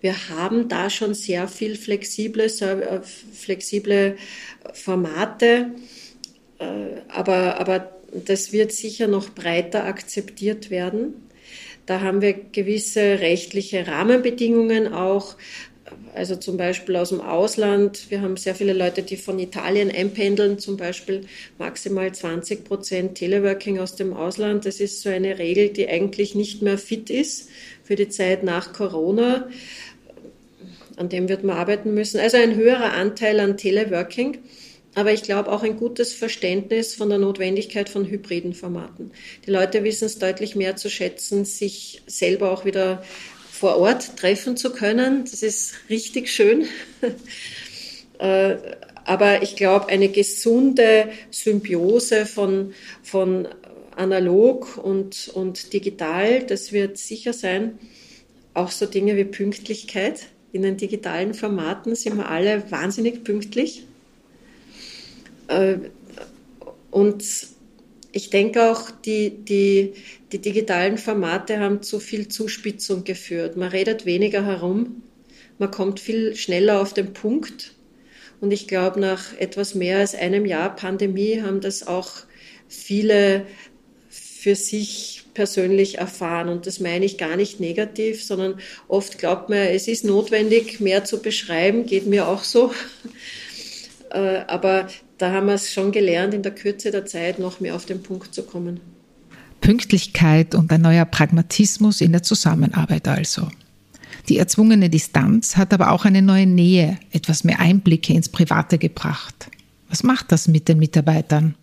Wir 0.00 0.28
haben 0.28 0.68
da 0.68 0.90
schon 0.90 1.14
sehr 1.14 1.46
viel 1.46 1.76
flexible, 1.76 2.46
äh, 2.46 3.00
flexible 3.02 4.16
Formate, 4.72 5.72
äh, 6.58 6.64
aber, 7.08 7.60
aber 7.60 7.92
das 8.12 8.52
wird 8.52 8.72
sicher 8.72 9.06
noch 9.06 9.30
breiter 9.30 9.84
akzeptiert 9.84 10.70
werden. 10.70 11.14
Da 11.86 12.00
haben 12.00 12.20
wir 12.22 12.34
gewisse 12.34 13.20
rechtliche 13.20 13.86
Rahmenbedingungen 13.86 14.92
auch, 14.92 15.36
also 16.14 16.36
zum 16.36 16.56
Beispiel 16.56 16.96
aus 16.96 17.08
dem 17.08 17.20
Ausland. 17.20 18.10
Wir 18.10 18.20
haben 18.20 18.36
sehr 18.36 18.54
viele 18.54 18.72
Leute, 18.72 19.02
die 19.02 19.16
von 19.16 19.38
Italien 19.38 19.90
einpendeln, 19.90 20.58
zum 20.58 20.76
Beispiel 20.76 21.22
maximal 21.58 22.12
20 22.12 22.64
Prozent 22.64 23.16
Teleworking 23.16 23.78
aus 23.78 23.96
dem 23.96 24.12
Ausland. 24.12 24.66
Das 24.66 24.80
ist 24.80 25.02
so 25.02 25.08
eine 25.08 25.38
Regel, 25.38 25.70
die 25.70 25.88
eigentlich 25.88 26.34
nicht 26.34 26.62
mehr 26.62 26.78
fit 26.78 27.10
ist 27.10 27.48
für 27.82 27.96
die 27.96 28.08
Zeit 28.08 28.44
nach 28.44 28.72
Corona. 28.72 29.48
An 30.96 31.08
dem 31.08 31.28
wird 31.28 31.44
man 31.44 31.56
arbeiten 31.56 31.94
müssen. 31.94 32.20
Also 32.20 32.36
ein 32.36 32.54
höherer 32.54 32.92
Anteil 32.92 33.40
an 33.40 33.56
Teleworking 33.56 34.38
aber 34.94 35.12
ich 35.12 35.22
glaube 35.22 35.52
auch 35.52 35.62
ein 35.62 35.76
gutes 35.76 36.12
Verständnis 36.12 36.94
von 36.94 37.08
der 37.08 37.18
Notwendigkeit 37.18 37.88
von 37.88 38.06
hybriden 38.06 38.54
Formaten. 38.54 39.12
Die 39.46 39.50
Leute 39.50 39.84
wissen 39.84 40.06
es 40.06 40.18
deutlich 40.18 40.56
mehr 40.56 40.76
zu 40.76 40.90
schätzen, 40.90 41.44
sich 41.44 42.02
selber 42.06 42.50
auch 42.50 42.64
wieder 42.64 43.04
vor 43.52 43.76
Ort 43.76 44.16
treffen 44.16 44.56
zu 44.56 44.72
können. 44.72 45.24
Das 45.30 45.42
ist 45.42 45.74
richtig 45.88 46.30
schön. 46.30 46.66
Äh, 48.18 48.58
aber 49.06 49.42
ich 49.42 49.56
glaube, 49.56 49.88
eine 49.88 50.10
gesunde 50.10 51.08
Symbiose 51.30 52.26
von, 52.26 52.74
von 53.02 53.48
analog 53.96 54.76
und, 54.76 55.30
und 55.32 55.72
digital, 55.72 56.42
das 56.42 56.72
wird 56.72 56.98
sicher 56.98 57.32
sein. 57.32 57.78
Auch 58.52 58.70
so 58.70 58.84
Dinge 58.84 59.16
wie 59.16 59.24
Pünktlichkeit. 59.24 60.26
In 60.52 60.60
den 60.60 60.76
digitalen 60.76 61.32
Formaten 61.32 61.94
sind 61.94 62.18
wir 62.18 62.28
alle 62.28 62.70
wahnsinnig 62.70 63.24
pünktlich. 63.24 63.86
Äh, 65.50 65.78
und 66.90 67.24
ich 68.12 68.30
denke 68.30 68.70
auch, 68.70 68.90
die, 68.90 69.30
die, 69.44 69.94
die 70.32 70.38
digitalen 70.38 70.98
Formate 70.98 71.58
haben 71.60 71.82
zu 71.82 72.00
viel 72.00 72.28
Zuspitzung 72.28 73.04
geführt. 73.04 73.56
Man 73.56 73.68
redet 73.68 74.06
weniger 74.06 74.44
herum, 74.44 75.02
man 75.58 75.70
kommt 75.70 76.00
viel 76.00 76.34
schneller 76.34 76.80
auf 76.80 76.94
den 76.94 77.12
Punkt. 77.12 77.74
Und 78.40 78.52
ich 78.52 78.66
glaube, 78.66 78.98
nach 78.98 79.36
etwas 79.38 79.74
mehr 79.74 79.98
als 79.98 80.14
einem 80.14 80.46
Jahr 80.46 80.74
Pandemie 80.74 81.42
haben 81.42 81.60
das 81.60 81.86
auch 81.86 82.10
viele 82.68 83.46
für 84.08 84.54
sich 84.54 85.24
persönlich 85.34 85.98
erfahren. 85.98 86.48
Und 86.48 86.66
das 86.66 86.80
meine 86.80 87.04
ich 87.04 87.18
gar 87.18 87.36
nicht 87.36 87.60
negativ, 87.60 88.24
sondern 88.24 88.58
oft 88.88 89.18
glaubt 89.18 89.50
man, 89.50 89.58
es 89.58 89.86
ist 89.86 90.04
notwendig, 90.04 90.80
mehr 90.80 91.04
zu 91.04 91.20
beschreiben, 91.20 91.84
geht 91.84 92.06
mir 92.06 92.26
auch 92.26 92.42
so. 92.42 92.72
Äh, 94.10 94.40
aber 94.46 94.88
da 95.18 95.32
haben 95.32 95.46
wir 95.46 95.54
es 95.54 95.72
schon 95.72 95.92
gelernt, 95.92 96.34
in 96.34 96.42
der 96.42 96.54
Kürze 96.54 96.90
der 96.90 97.06
Zeit 97.06 97.38
noch 97.38 97.60
mehr 97.60 97.74
auf 97.74 97.86
den 97.86 98.02
Punkt 98.02 98.34
zu 98.34 98.42
kommen. 98.42 98.80
Pünktlichkeit 99.60 100.54
und 100.54 100.72
ein 100.72 100.80
neuer 100.80 101.04
Pragmatismus 101.04 102.00
in 102.00 102.12
der 102.12 102.22
Zusammenarbeit 102.22 103.06
also. 103.06 103.48
Die 104.28 104.38
erzwungene 104.38 104.90
Distanz 104.90 105.56
hat 105.56 105.72
aber 105.72 105.92
auch 105.92 106.04
eine 106.04 106.22
neue 106.22 106.46
Nähe, 106.46 106.98
etwas 107.12 107.44
mehr 107.44 107.60
Einblicke 107.60 108.12
ins 108.12 108.28
Private 108.28 108.78
gebracht. 108.78 109.50
Was 109.88 110.02
macht 110.02 110.32
das 110.32 110.48
mit 110.48 110.68
den 110.68 110.78
Mitarbeitern? 110.78 111.54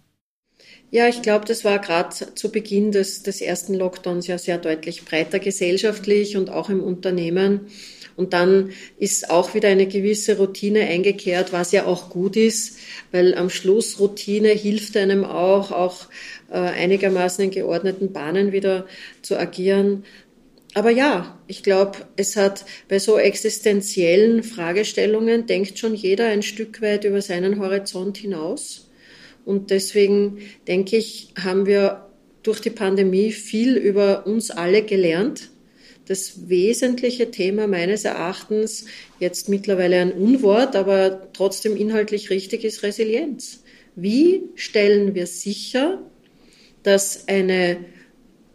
Ja, 0.89 1.09
ich 1.09 1.21
glaube, 1.21 1.45
das 1.45 1.65
war 1.65 1.79
gerade 1.79 2.15
zu 2.35 2.49
Beginn 2.49 2.93
des, 2.93 3.21
des 3.21 3.41
ersten 3.41 3.73
Lockdowns 3.73 4.27
ja 4.27 4.37
sehr 4.37 4.57
deutlich 4.57 5.03
breiter 5.03 5.39
gesellschaftlich 5.39 6.37
und 6.37 6.49
auch 6.49 6.69
im 6.69 6.81
Unternehmen. 6.81 7.67
Und 8.15 8.33
dann 8.33 8.71
ist 8.97 9.29
auch 9.29 9.53
wieder 9.53 9.67
eine 9.67 9.85
gewisse 9.85 10.37
Routine 10.37 10.81
eingekehrt, 10.87 11.51
was 11.51 11.71
ja 11.73 11.85
auch 11.85 12.09
gut 12.09 12.35
ist, 12.37 12.77
weil 13.11 13.35
am 13.35 13.49
Schluss 13.49 13.99
Routine 13.99 14.49
hilft 14.49 14.95
einem 14.97 15.25
auch, 15.25 15.71
auch 15.71 16.07
äh, 16.49 16.57
einigermaßen 16.57 17.43
in 17.43 17.51
geordneten 17.51 18.13
Bahnen 18.13 18.53
wieder 18.53 18.87
zu 19.21 19.37
agieren. 19.37 20.05
Aber 20.73 20.89
ja, 20.89 21.37
ich 21.47 21.63
glaube, 21.63 21.99
es 22.15 22.37
hat 22.37 22.65
bei 22.87 22.97
so 22.97 23.17
existenziellen 23.17 24.41
Fragestellungen 24.41 25.47
denkt 25.47 25.77
schon 25.77 25.95
jeder 25.95 26.27
ein 26.27 26.43
Stück 26.43 26.81
weit 26.81 27.03
über 27.03 27.21
seinen 27.21 27.59
Horizont 27.59 28.17
hinaus. 28.17 28.86
Und 29.47 29.71
deswegen 29.71 30.39
denke 30.67 30.97
ich, 30.97 31.33
haben 31.41 31.65
wir 31.65 32.05
durch 32.43 32.61
die 32.61 32.69
Pandemie 32.69 33.31
viel 33.31 33.75
über 33.77 34.27
uns 34.27 34.51
alle 34.51 34.83
gelernt 34.83 35.49
das 36.07 36.47
wesentliche 36.49 37.31
Thema 37.31 37.67
meines 37.67 38.05
Erachtens, 38.05 38.85
jetzt 39.19 39.49
mittlerweile 39.49 39.99
ein 39.99 40.13
Unwort, 40.13 40.75
aber 40.75 41.29
trotzdem 41.33 41.75
inhaltlich 41.75 42.29
richtig, 42.29 42.63
ist 42.63 42.81
Resilienz. 42.81 43.63
Wie 43.95 44.43
stellen 44.55 45.15
wir 45.15 45.27
sicher, 45.27 46.01
dass 46.83 47.27
eine 47.27 47.77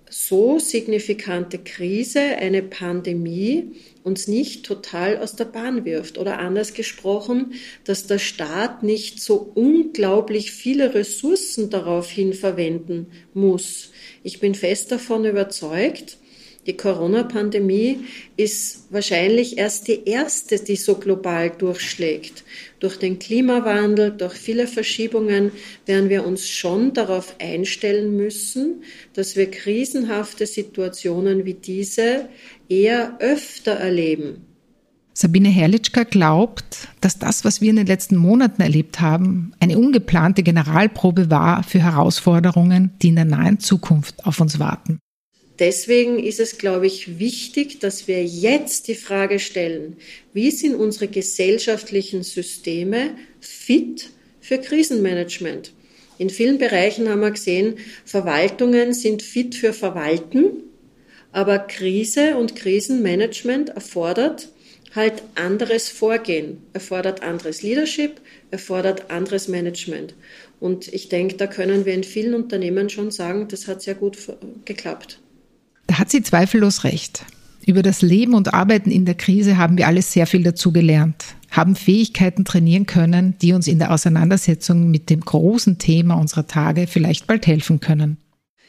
so 0.08 0.58
signifikante 0.58 1.58
Krise, 1.58 2.20
eine 2.20 2.62
Pandemie 2.62 3.72
uns 4.04 4.28
nicht 4.28 4.64
total 4.66 5.18
aus 5.18 5.36
der 5.36 5.44
Bahn 5.44 5.84
wirft. 5.84 6.18
Oder 6.18 6.38
anders 6.38 6.74
gesprochen, 6.74 7.54
dass 7.84 8.06
der 8.06 8.18
Staat 8.18 8.82
nicht 8.82 9.20
so 9.20 9.52
unglaublich 9.54 10.52
viele 10.52 10.94
Ressourcen 10.94 11.70
daraufhin 11.70 12.32
verwenden 12.32 13.06
muss. 13.34 13.90
Ich 14.22 14.40
bin 14.40 14.54
fest 14.54 14.92
davon 14.92 15.24
überzeugt, 15.24 16.18
die 16.66 16.76
Corona-Pandemie 16.76 18.04
ist 18.36 18.86
wahrscheinlich 18.90 19.58
erst 19.58 19.88
die 19.88 20.04
erste, 20.04 20.60
die 20.60 20.76
so 20.76 20.94
global 20.94 21.50
durchschlägt. 21.50 22.44
Durch 22.78 22.98
den 22.98 23.18
Klimawandel, 23.18 24.12
durch 24.12 24.34
viele 24.34 24.68
Verschiebungen 24.68 25.50
werden 25.86 26.08
wir 26.08 26.24
uns 26.24 26.48
schon 26.48 26.92
darauf 26.92 27.34
einstellen 27.40 28.16
müssen, 28.16 28.84
dass 29.14 29.34
wir 29.34 29.50
krisenhafte 29.50 30.46
Situationen 30.46 31.44
wie 31.44 31.54
diese 31.54 32.28
eher 32.68 33.16
öfter 33.18 33.72
erleben. 33.72 34.46
Sabine 35.14 35.48
Herrlichka 35.48 36.04
glaubt, 36.04 36.88
dass 37.00 37.18
das, 37.18 37.44
was 37.44 37.60
wir 37.60 37.70
in 37.70 37.76
den 37.76 37.86
letzten 37.86 38.16
Monaten 38.16 38.62
erlebt 38.62 39.00
haben, 39.00 39.52
eine 39.58 39.78
ungeplante 39.78 40.42
Generalprobe 40.42 41.28
war 41.28 41.64
für 41.64 41.80
Herausforderungen, 41.80 42.92
die 43.02 43.08
in 43.08 43.16
der 43.16 43.24
nahen 43.26 43.58
Zukunft 43.58 44.24
auf 44.24 44.40
uns 44.40 44.58
warten 44.58 45.01
deswegen 45.62 46.18
ist 46.18 46.40
es, 46.40 46.58
glaube 46.58 46.88
ich, 46.88 47.20
wichtig, 47.20 47.78
dass 47.78 48.08
wir 48.08 48.24
jetzt 48.24 48.88
die 48.88 48.96
Frage 48.96 49.38
stellen, 49.38 49.96
wie 50.32 50.50
sind 50.50 50.74
unsere 50.74 51.06
gesellschaftlichen 51.06 52.24
Systeme 52.24 53.16
fit 53.40 54.10
für 54.40 54.58
Krisenmanagement? 54.58 55.72
In 56.18 56.30
vielen 56.30 56.58
Bereichen 56.58 57.08
haben 57.08 57.20
wir 57.20 57.30
gesehen, 57.30 57.76
Verwaltungen 58.04 58.92
sind 58.92 59.22
fit 59.22 59.54
für 59.54 59.72
Verwalten, 59.72 60.64
aber 61.30 61.60
Krise 61.60 62.36
und 62.36 62.56
Krisenmanagement 62.56 63.70
erfordert 63.70 64.48
halt 64.96 65.22
anderes 65.36 65.88
Vorgehen, 65.88 66.58
erfordert 66.72 67.22
anderes 67.22 67.62
Leadership, 67.62 68.20
erfordert 68.50 69.12
anderes 69.12 69.46
Management. 69.46 70.14
Und 70.58 70.92
ich 70.92 71.08
denke, 71.08 71.36
da 71.36 71.46
können 71.46 71.86
wir 71.86 71.94
in 71.94 72.04
vielen 72.04 72.34
Unternehmen 72.34 72.90
schon 72.90 73.12
sagen, 73.12 73.46
das 73.46 73.68
hat 73.68 73.80
sehr 73.80 73.94
gut 73.94 74.18
geklappt. 74.64 75.21
Da 75.92 75.98
hat 75.98 76.10
sie 76.10 76.22
zweifellos 76.22 76.84
recht. 76.84 77.26
Über 77.66 77.82
das 77.82 78.00
Leben 78.00 78.32
und 78.32 78.54
Arbeiten 78.54 78.90
in 78.90 79.04
der 79.04 79.14
Krise 79.14 79.58
haben 79.58 79.76
wir 79.76 79.86
alle 79.86 80.00
sehr 80.00 80.26
viel 80.26 80.42
dazu 80.42 80.72
gelernt, 80.72 81.22
haben 81.50 81.76
Fähigkeiten 81.76 82.46
trainieren 82.46 82.86
können, 82.86 83.36
die 83.42 83.52
uns 83.52 83.68
in 83.68 83.78
der 83.78 83.92
Auseinandersetzung 83.92 84.90
mit 84.90 85.10
dem 85.10 85.20
großen 85.20 85.76
Thema 85.76 86.14
unserer 86.14 86.46
Tage 86.46 86.86
vielleicht 86.86 87.26
bald 87.26 87.46
helfen 87.46 87.80
können. 87.80 88.16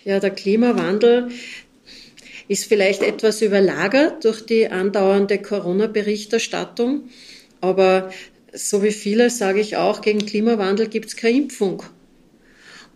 Ja, 0.03 0.19
der 0.19 0.31
Klimawandel, 0.31 1.29
ist 2.49 2.65
vielleicht 2.65 3.01
etwas 3.01 3.41
überlagert 3.41 4.25
durch 4.25 4.45
die 4.45 4.67
andauernde 4.67 5.37
Corona-Berichterstattung. 5.37 7.03
Aber 7.61 8.11
so 8.51 8.83
wie 8.83 8.91
viele 8.91 9.29
sage 9.29 9.61
ich 9.61 9.77
auch, 9.77 10.01
gegen 10.01 10.25
Klimawandel 10.25 10.89
gibt 10.89 11.05
es 11.05 11.15
keine 11.15 11.37
Impfung. 11.37 11.83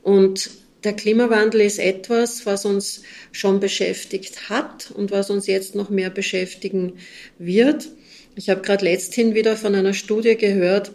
Und 0.03 0.49
der 0.87 0.95
Klimawandel 0.95 1.59
ist 1.59 1.79
etwas, 1.79 2.45
was 2.45 2.63
uns 2.63 3.01
schon 3.33 3.59
beschäftigt 3.59 4.49
hat 4.49 4.89
und 4.89 5.11
was 5.11 5.29
uns 5.29 5.45
jetzt 5.45 5.75
noch 5.75 5.89
mehr 5.89 6.09
beschäftigen 6.09 6.93
wird. 7.37 7.89
Ich 8.37 8.49
habe 8.49 8.61
gerade 8.61 8.85
letzthin 8.85 9.35
wieder 9.35 9.57
von 9.57 9.75
einer 9.75 9.93
Studie 9.93 10.37
gehört, 10.37 10.93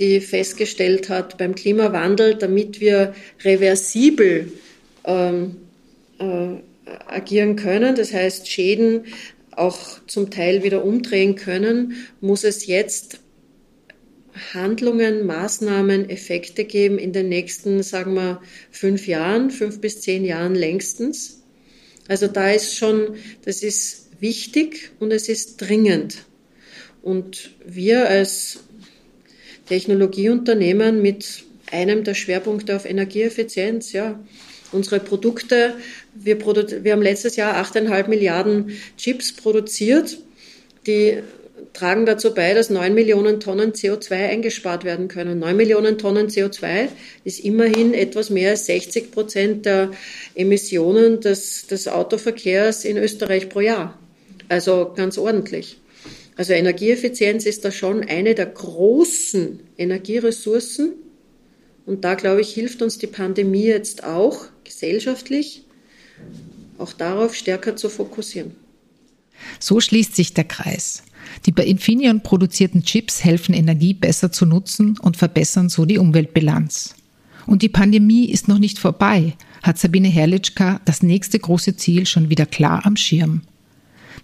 die 0.00 0.18
festgestellt 0.18 1.08
hat, 1.08 1.38
beim 1.38 1.54
Klimawandel, 1.54 2.34
damit 2.34 2.80
wir 2.80 3.14
reversibel 3.44 4.50
ähm, 5.04 5.58
äh, 6.18 6.56
agieren 7.06 7.54
können, 7.54 7.94
das 7.94 8.12
heißt 8.12 8.50
Schäden 8.50 9.04
auch 9.52 10.00
zum 10.08 10.30
Teil 10.30 10.64
wieder 10.64 10.84
umdrehen 10.84 11.36
können, 11.36 11.94
muss 12.20 12.42
es 12.42 12.66
jetzt 12.66 13.20
Handlungen, 14.54 15.26
Maßnahmen, 15.26 16.08
Effekte 16.10 16.64
geben 16.64 16.98
in 16.98 17.12
den 17.12 17.28
nächsten, 17.28 17.82
sagen 17.82 18.14
wir, 18.14 18.40
fünf 18.70 19.06
Jahren, 19.06 19.50
fünf 19.50 19.80
bis 19.80 20.00
zehn 20.00 20.24
Jahren 20.24 20.54
längstens. 20.54 21.42
Also 22.08 22.26
da 22.26 22.50
ist 22.50 22.74
schon, 22.74 23.16
das 23.44 23.62
ist 23.62 24.08
wichtig 24.20 24.90
und 24.98 25.12
es 25.12 25.28
ist 25.28 25.58
dringend. 25.58 26.24
Und 27.02 27.50
wir 27.64 28.08
als 28.08 28.60
Technologieunternehmen 29.66 31.02
mit 31.02 31.44
einem 31.70 32.04
der 32.04 32.14
Schwerpunkte 32.14 32.74
auf 32.74 32.86
Energieeffizienz, 32.86 33.92
ja, 33.92 34.18
unsere 34.72 35.00
Produkte, 35.00 35.74
wir, 36.14 36.38
produ 36.38 36.82
wir 36.82 36.92
haben 36.92 37.02
letztes 37.02 37.36
Jahr 37.36 37.62
8,5 37.62 38.08
Milliarden 38.08 38.72
Chips 38.96 39.32
produziert, 39.32 40.18
die 40.86 41.22
tragen 41.72 42.06
dazu 42.06 42.34
bei, 42.34 42.54
dass 42.54 42.70
9 42.70 42.94
Millionen 42.94 43.40
Tonnen 43.40 43.72
CO2 43.72 44.12
eingespart 44.12 44.84
werden 44.84 45.08
können. 45.08 45.38
9 45.38 45.56
Millionen 45.56 45.98
Tonnen 45.98 46.28
CO2 46.28 46.88
ist 47.24 47.40
immerhin 47.40 47.94
etwas 47.94 48.30
mehr 48.30 48.50
als 48.50 48.66
60 48.66 49.10
Prozent 49.10 49.66
der 49.66 49.90
Emissionen 50.34 51.20
des, 51.20 51.66
des 51.66 51.88
Autoverkehrs 51.88 52.84
in 52.84 52.96
Österreich 52.96 53.48
pro 53.48 53.60
Jahr. 53.60 53.98
Also 54.48 54.92
ganz 54.94 55.18
ordentlich. 55.18 55.78
Also 56.36 56.52
Energieeffizienz 56.52 57.46
ist 57.46 57.64
da 57.64 57.72
schon 57.72 58.04
eine 58.04 58.34
der 58.34 58.46
großen 58.46 59.60
Energieressourcen. 59.76 60.92
Und 61.84 62.04
da, 62.04 62.14
glaube 62.14 62.40
ich, 62.40 62.52
hilft 62.52 62.80
uns 62.82 62.98
die 62.98 63.06
Pandemie 63.06 63.64
jetzt 63.64 64.04
auch 64.04 64.46
gesellschaftlich, 64.62 65.64
auch 66.78 66.92
darauf 66.92 67.34
stärker 67.34 67.76
zu 67.76 67.88
fokussieren. 67.88 68.54
So 69.58 69.80
schließt 69.80 70.14
sich 70.14 70.34
der 70.34 70.44
Kreis. 70.44 71.02
Die 71.46 71.52
bei 71.52 71.64
Infineon 71.64 72.22
produzierten 72.22 72.82
Chips 72.82 73.24
helfen 73.24 73.54
Energie 73.54 73.94
besser 73.94 74.32
zu 74.32 74.46
nutzen 74.46 74.98
und 75.00 75.16
verbessern 75.16 75.68
so 75.68 75.84
die 75.84 75.98
Umweltbilanz. 75.98 76.94
Und 77.46 77.62
die 77.62 77.68
Pandemie 77.68 78.26
ist 78.26 78.48
noch 78.48 78.58
nicht 78.58 78.78
vorbei, 78.78 79.34
hat 79.62 79.78
Sabine 79.78 80.08
Herrlichka 80.08 80.80
das 80.84 81.02
nächste 81.02 81.38
große 81.38 81.76
Ziel 81.76 82.06
schon 82.06 82.28
wieder 82.28 82.46
klar 82.46 82.84
am 82.84 82.96
Schirm. 82.96 83.42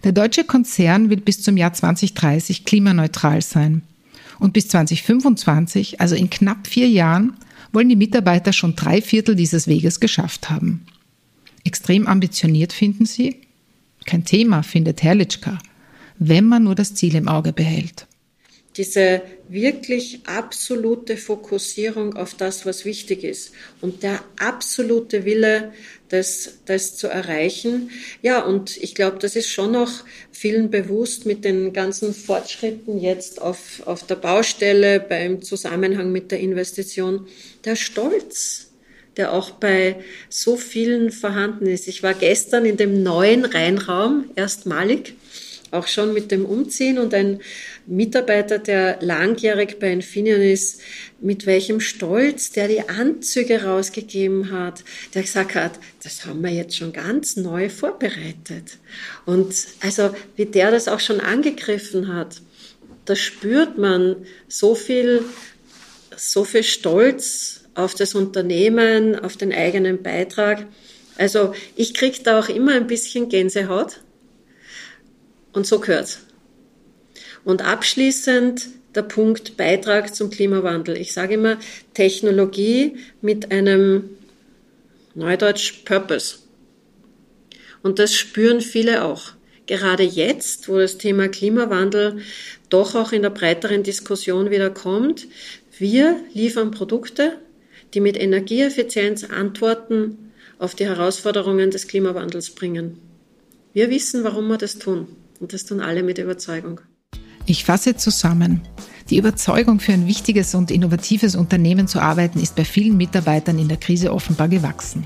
Der 0.03 0.11
deutsche 0.11 0.43
Konzern 0.43 1.09
will 1.09 1.21
bis 1.21 1.41
zum 1.41 1.57
Jahr 1.57 1.73
2030 1.73 2.65
klimaneutral 2.65 3.41
sein. 3.41 3.81
Und 4.37 4.53
bis 4.53 4.67
2025, 4.67 6.01
also 6.01 6.15
in 6.15 6.29
knapp 6.29 6.67
vier 6.67 6.89
Jahren, 6.89 7.33
wollen 7.71 7.89
die 7.89 7.95
Mitarbeiter 7.95 8.53
schon 8.53 8.75
drei 8.75 9.01
Viertel 9.01 9.35
dieses 9.35 9.67
Weges 9.67 9.99
geschafft 9.99 10.49
haben. 10.49 10.85
Extrem 11.63 12.05
ambitioniert 12.05 12.73
finden 12.73 13.05
sie? 13.05 13.37
Kein 14.05 14.25
Thema, 14.25 14.61
findet 14.61 15.01
Herrlichka 15.01 15.57
wenn 16.19 16.45
man 16.45 16.63
nur 16.63 16.75
das 16.75 16.93
Ziel 16.93 17.15
im 17.15 17.27
Auge 17.27 17.53
behält. 17.53 18.07
Diese 18.77 19.21
wirklich 19.47 20.19
absolute 20.25 21.15
Fokussierung 21.15 22.17
auf 22.17 22.33
das, 22.33 22.65
was 22.65 22.83
wichtig 22.83 23.23
ist 23.23 23.53
und 23.79 24.03
der 24.03 24.21
absolute 24.37 25.23
Wille, 25.23 25.71
das, 26.09 26.59
das 26.65 26.95
zu 26.97 27.07
erreichen. 27.07 27.89
Ja, 28.21 28.43
und 28.43 28.75
ich 28.77 28.93
glaube, 28.93 29.17
das 29.19 29.35
ist 29.35 29.49
schon 29.49 29.71
noch 29.71 30.03
vielen 30.31 30.69
bewusst 30.69 31.25
mit 31.25 31.45
den 31.45 31.71
ganzen 31.73 32.13
Fortschritten 32.13 32.99
jetzt 32.99 33.41
auf, 33.41 33.81
auf 33.85 34.05
der 34.05 34.15
Baustelle 34.15 34.99
beim 34.99 35.41
Zusammenhang 35.41 36.11
mit 36.11 36.31
der 36.31 36.39
Investition. 36.41 37.27
Der 37.63 37.75
Stolz, 37.75 38.71
der 39.17 39.31
auch 39.31 39.51
bei 39.51 39.97
so 40.29 40.57
vielen 40.57 41.11
vorhanden 41.11 41.67
ist. 41.67 41.87
Ich 41.87 42.03
war 42.03 42.13
gestern 42.13 42.65
in 42.65 42.77
dem 42.77 43.01
neuen 43.01 43.45
Rheinraum 43.45 44.25
erstmalig 44.35 45.15
auch 45.75 45.87
schon 45.87 46.13
mit 46.13 46.31
dem 46.31 46.45
Umziehen 46.45 46.97
und 46.97 47.13
ein 47.13 47.39
Mitarbeiter, 47.85 48.59
der 48.59 48.99
langjährig 49.01 49.77
bei 49.79 49.91
Infineon 49.91 50.41
ist, 50.41 50.81
mit 51.21 51.45
welchem 51.45 51.79
Stolz 51.79 52.51
der 52.51 52.67
die 52.67 52.87
Anzüge 52.87 53.63
rausgegeben 53.63 54.51
hat, 54.51 54.83
der 55.13 55.21
gesagt 55.21 55.55
hat, 55.55 55.73
das 56.03 56.25
haben 56.25 56.41
wir 56.41 56.51
jetzt 56.51 56.75
schon 56.75 56.93
ganz 56.93 57.35
neu 57.35 57.69
vorbereitet. 57.69 58.77
Und 59.25 59.53
also 59.81 60.15
wie 60.35 60.45
der 60.45 60.71
das 60.71 60.87
auch 60.87 60.99
schon 60.99 61.19
angegriffen 61.19 62.13
hat, 62.13 62.41
da 63.05 63.15
spürt 63.15 63.77
man 63.77 64.15
so 64.47 64.75
viel, 64.75 65.23
so 66.15 66.43
viel 66.43 66.63
Stolz 66.63 67.61
auf 67.75 67.93
das 67.93 68.15
Unternehmen, 68.15 69.17
auf 69.19 69.37
den 69.37 69.53
eigenen 69.53 70.01
Beitrag. 70.01 70.65
Also 71.17 71.53
ich 71.75 71.93
kriege 71.93 72.23
da 72.23 72.39
auch 72.39 72.49
immer 72.49 72.73
ein 72.73 72.87
bisschen 72.87 73.29
Gänsehaut 73.29 73.99
und 75.55 75.65
so 75.65 75.79
gehört's. 75.79 76.19
Und 77.43 77.63
abschließend 77.63 78.67
der 78.93 79.03
Punkt 79.03 79.57
Beitrag 79.57 80.15
zum 80.15 80.29
Klimawandel. 80.29 80.97
Ich 80.97 81.13
sage 81.13 81.35
immer 81.35 81.57
Technologie 81.93 82.97
mit 83.21 83.51
einem 83.51 84.09
Neudeutsch 85.15 85.85
Purpose. 85.85 86.37
Und 87.81 87.99
das 87.99 88.13
spüren 88.13 88.61
viele 88.61 89.03
auch. 89.03 89.31
Gerade 89.67 90.03
jetzt, 90.03 90.69
wo 90.69 90.77
das 90.77 90.97
Thema 90.97 91.27
Klimawandel 91.27 92.19
doch 92.69 92.95
auch 92.95 93.11
in 93.11 93.21
der 93.21 93.29
breiteren 93.29 93.83
Diskussion 93.83 94.51
wieder 94.51 94.69
kommt, 94.69 95.27
wir 95.77 96.19
liefern 96.33 96.71
Produkte, 96.71 97.37
die 97.93 97.99
mit 97.99 98.17
Energieeffizienz 98.17 99.23
Antworten 99.23 100.31
auf 100.57 100.75
die 100.75 100.85
Herausforderungen 100.85 101.71
des 101.71 101.87
Klimawandels 101.87 102.51
bringen. 102.51 102.99
Wir 103.73 103.89
wissen, 103.89 104.23
warum 104.23 104.47
wir 104.47 104.57
das 104.57 104.79
tun. 104.79 105.07
Und 105.39 105.53
das 105.53 105.65
tun 105.65 105.81
alle 105.81 106.03
mit 106.03 106.17
Überzeugung. 106.17 106.81
Ich 107.45 107.63
fasse 107.63 107.95
zusammen. 107.95 108.61
Die 109.09 109.17
Überzeugung, 109.17 109.79
für 109.79 109.93
ein 109.93 110.07
wichtiges 110.07 110.55
und 110.55 110.71
innovatives 110.71 111.35
Unternehmen 111.35 111.87
zu 111.87 111.99
arbeiten, 111.99 112.39
ist 112.39 112.55
bei 112.55 112.65
vielen 112.65 112.97
Mitarbeitern 112.97 113.59
in 113.59 113.67
der 113.67 113.77
Krise 113.77 114.11
offenbar 114.11 114.47
gewachsen. 114.47 115.05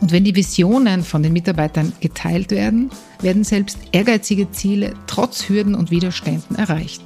Und 0.00 0.12
wenn 0.12 0.24
die 0.24 0.34
Visionen 0.34 1.02
von 1.02 1.22
den 1.22 1.32
Mitarbeitern 1.32 1.92
geteilt 2.00 2.50
werden, 2.50 2.90
werden 3.20 3.44
selbst 3.44 3.78
ehrgeizige 3.92 4.50
Ziele 4.50 4.94
trotz 5.06 5.48
Hürden 5.48 5.74
und 5.74 5.90
Widerständen 5.90 6.56
erreicht. 6.56 7.02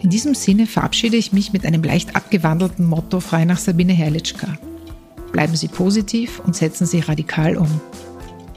In 0.00 0.08
diesem 0.08 0.34
Sinne 0.34 0.66
verabschiede 0.66 1.16
ich 1.16 1.32
mich 1.32 1.52
mit 1.52 1.66
einem 1.66 1.82
leicht 1.82 2.16
abgewandelten 2.16 2.86
Motto 2.86 3.20
frei 3.20 3.44
nach 3.44 3.58
Sabine 3.58 3.92
Herrlichka. 3.92 4.56
Bleiben 5.32 5.54
Sie 5.56 5.68
positiv 5.68 6.40
und 6.40 6.56
setzen 6.56 6.86
Sie 6.86 7.00
radikal 7.00 7.56
um. 7.56 7.80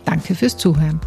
Danke 0.05 0.35
fürs 0.35 0.55
Zuhören. 0.55 1.01